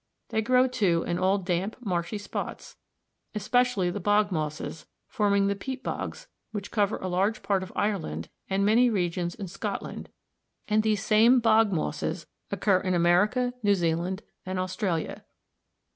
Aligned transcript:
They 0.29 0.41
grow, 0.41 0.67
too, 0.67 1.03
in 1.03 1.19
all 1.19 1.37
damp, 1.37 1.75
marshy 1.79 2.17
spots; 2.17 2.75
especially 3.35 3.91
the 3.91 3.99
bog 3.99 4.31
mosses 4.31 4.87
forming 5.07 5.45
the 5.45 5.55
peat 5.55 5.83
bogs 5.83 6.27
which 6.51 6.71
cover 6.71 6.97
a 6.97 7.07
large 7.07 7.43
part 7.43 7.61
of 7.61 7.71
Ireland 7.75 8.27
and 8.49 8.65
many 8.65 8.89
regions 8.89 9.35
in 9.35 9.47
Scotland; 9.47 10.09
and 10.67 10.81
these 10.81 11.03
same 11.05 11.39
bog 11.39 11.71
mosses 11.71 12.25
occur 12.49 12.79
in 12.79 12.95
America, 12.95 13.53
New 13.61 13.75
Zealand, 13.75 14.23
and 14.43 14.57
Australia. 14.57 15.23